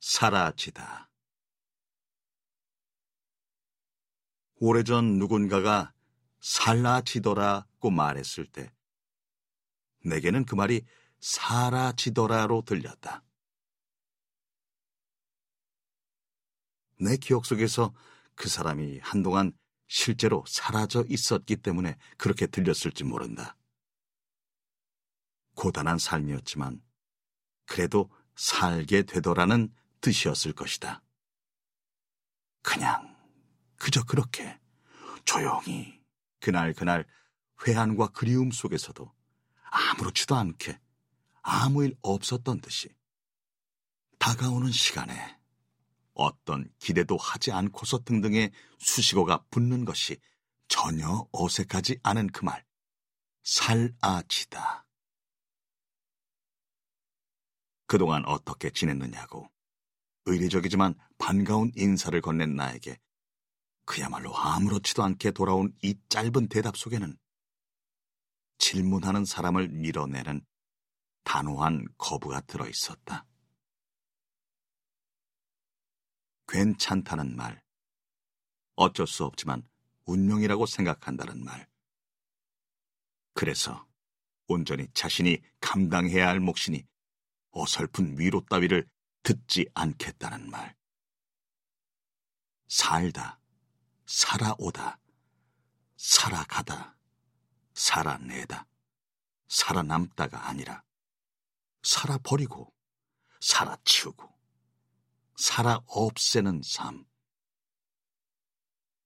사라지다. 0.00 1.10
오래전 4.56 5.18
누군가가 5.18 5.92
살라지더라고 6.40 7.90
말했을 7.90 8.46
때 8.46 8.72
내게는 10.04 10.44
그 10.44 10.54
말이 10.54 10.84
사라지더라로 11.20 12.62
들렸다. 12.62 13.24
내 17.00 17.16
기억 17.16 17.46
속에서 17.46 17.94
그 18.34 18.48
사람이 18.48 19.00
한동안 19.02 19.52
실제로 19.86 20.44
사라져 20.46 21.04
있었기 21.08 21.56
때문에 21.56 21.96
그렇게 22.16 22.46
들렸을지 22.46 23.04
모른다. 23.04 23.56
고단한 25.54 25.98
삶이었지만 25.98 26.82
그래도 27.66 28.10
살게 28.36 29.02
되더라는 29.02 29.72
뜻이었을 30.08 30.54
것이다. 30.54 31.02
그냥 32.62 33.14
그저 33.76 34.02
그렇게 34.04 34.58
조용히 35.24 36.00
그날 36.40 36.72
그날 36.72 37.06
회한과 37.66 38.08
그리움 38.08 38.50
속에서도 38.50 39.12
아무렇지도 39.64 40.34
않게 40.34 40.80
아무 41.42 41.84
일 41.84 41.96
없었던 42.00 42.60
듯이 42.60 42.88
다가오는 44.18 44.72
시간에 44.72 45.38
어떤 46.14 46.72
기대도 46.78 47.16
하지 47.16 47.52
않고서 47.52 48.02
등등의 48.04 48.50
수식어가 48.78 49.44
붙는 49.50 49.84
것이 49.84 50.18
전혀 50.68 51.28
어색하지 51.32 52.00
않은 52.02 52.28
그 52.28 52.44
말, 52.44 52.64
살아지다. 53.42 54.86
그동안 57.86 58.24
어떻게 58.26 58.70
지냈느냐고 58.70 59.48
의례적이지만 60.28 60.94
반가운 61.16 61.72
인사를 61.74 62.20
건넨 62.20 62.54
나에게 62.54 62.98
그야말로 63.84 64.36
아무렇지도 64.36 65.02
않게 65.02 65.30
돌아온 65.30 65.72
이 65.82 65.98
짧은 66.08 66.48
대답 66.48 66.76
속에는 66.76 67.16
질문하는 68.58 69.24
사람을 69.24 69.68
밀어내는 69.68 70.44
단호한 71.24 71.86
거부가 71.96 72.40
들어 72.42 72.68
있었다. 72.68 73.24
괜찮다는 76.48 77.36
말, 77.36 77.62
어쩔 78.76 79.06
수 79.06 79.24
없지만 79.24 79.66
운명이라고 80.06 80.66
생각한다는 80.66 81.44
말. 81.44 81.68
그래서 83.34 83.86
온전히 84.48 84.88
자신이 84.94 85.38
감당해야 85.60 86.26
할 86.28 86.40
몫이니 86.40 86.86
어설픈 87.50 88.18
위로 88.18 88.44
따위를 88.46 88.88
듣지 89.28 89.68
않겠다는 89.74 90.48
말. 90.48 90.74
살다, 92.66 93.38
살아오다, 94.06 94.98
살아가다, 95.98 96.96
살아내다, 97.74 98.66
살아남다가 99.48 100.48
아니라 100.48 100.82
살아버리고, 101.82 102.72
살아치우고, 103.42 104.34
살아 105.36 105.78
없애는 105.84 106.62
삶. 106.64 107.04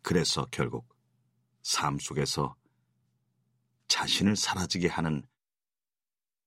그래서 0.00 0.46
결국 0.52 0.96
삶 1.62 1.98
속에서 1.98 2.54
자신을 3.88 4.36
사라지게 4.36 4.86
하는 4.86 5.26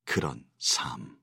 그런 0.05 0.49
삶. 0.57 1.21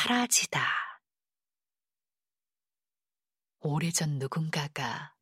사라지다. 0.00 0.64
오래전 3.60 4.18
누군가가 4.18 5.14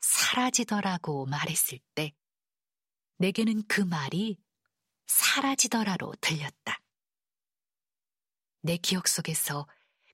사라지더라고 0.00 1.26
말했을 1.26 1.78
때 1.94 2.12
내게는 3.18 3.68
그 3.68 3.80
말이 3.80 4.40
사라지더라로 5.06 6.14
들렸다. 6.20 6.80
내 8.62 8.78
기억 8.78 9.06
속에서 9.06 9.68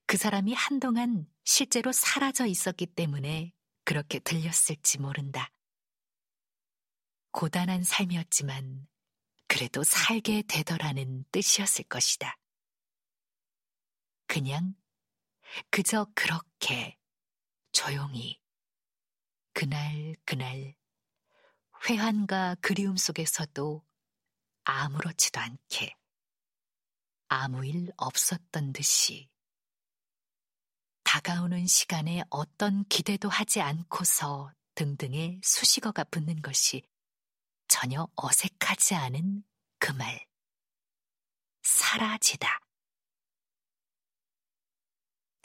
그 0.05 0.15
사람이 0.15 0.53
한동안 0.53 1.27
실제로 1.43 1.91
사라져 1.91 2.45
있었기 2.45 2.85
때문에 2.85 3.51
그렇게 3.83 4.19
들렸을지 4.19 4.99
모른다. 4.99 5.51
고단한 7.31 7.83
삶이었지만 7.83 8.87
그래도 9.47 9.83
살게 9.83 10.43
되더라는 10.47 11.25
뜻이었을 11.31 11.85
것이다. 11.85 12.37
그냥 14.37 14.75
그저 15.71 16.05
그렇게 16.13 16.95
조용히 17.71 18.39
그날 19.51 20.15
그날 20.25 20.75
회한과 21.89 22.55
그리움 22.61 22.97
속에서도 22.97 23.83
아무렇지도 24.63 25.39
않게 25.39 25.95
아무 27.29 27.65
일 27.65 27.91
없었던 27.97 28.73
듯이 28.73 29.27
다가오는 31.03 31.65
시간에 31.65 32.21
어떤 32.29 32.83
기대도 32.89 33.29
하지 33.29 33.61
않고서 33.61 34.53
등등의 34.75 35.41
수식어가 35.41 36.03
붙는 36.03 36.43
것이 36.43 36.83
전혀 37.67 38.07
어색하지 38.15 38.93
않은 38.93 39.43
그 39.79 39.93
말. 39.93 40.27
사라지다. 41.63 42.66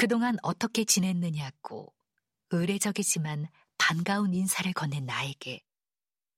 그동안 0.02 0.36
어떻게 0.42 0.82
지냈느냐고 0.82 1.94
의례적이지만 2.50 3.46
반가운 3.78 4.34
인사를 4.34 4.72
건넨 4.72 5.06
나에게 5.06 5.62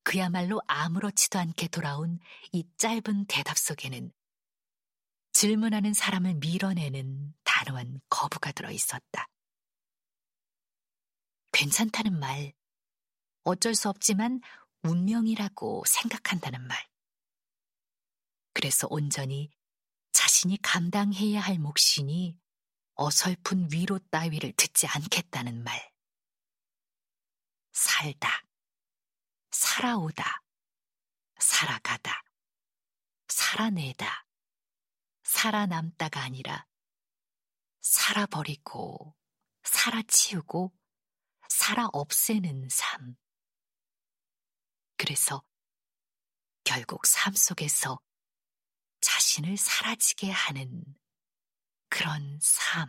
그야말로 0.02 0.60
아무렇지도 0.66 1.38
않게 1.38 1.68
돌아온 1.68 2.18
이 2.52 2.68
짧은 2.76 3.24
대답 3.26 3.56
속에는 3.56 4.12
질문하는 5.32 5.94
사람을 5.94 6.34
밀어내는 6.34 7.32
단호한 7.44 8.02
거부가 8.10 8.52
들어 8.52 8.70
있었다. 8.70 9.30
괜찮다는 11.52 12.20
말, 12.20 12.52
어쩔 13.44 13.74
수 13.74 13.88
없지만 13.88 14.42
운명이라고 14.82 15.84
생각한다는 15.86 16.66
말. 16.66 16.76
그래서 18.52 18.86
온전히 18.90 19.48
자신이 20.12 20.58
감당해야 20.60 21.40
할 21.40 21.58
몫이니 21.58 22.43
어설픈 22.94 23.70
위로 23.72 23.98
따위를 24.10 24.52
듣지 24.56 24.86
않겠다는 24.86 25.62
말. 25.64 25.92
살다, 27.72 28.46
살아오다, 29.50 30.42
살아가다, 31.40 32.22
살아내다, 33.28 34.26
살아남다가 35.24 36.22
아니라 36.22 36.66
살아버리고, 37.80 39.16
살아치우고, 39.64 40.72
살아 41.48 41.88
없애는 41.92 42.68
삶. 42.70 43.16
그래서 44.96 45.44
결국 46.62 47.06
삶 47.06 47.34
속에서 47.34 48.00
자신을 49.00 49.56
사라지게 49.56 50.30
하는 50.30 50.82
그런 51.94 52.38
삶. 52.42 52.88